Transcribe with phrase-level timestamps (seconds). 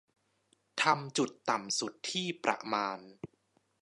[0.81, 2.99] ทำจุดต่ำสุดที่ประมาณ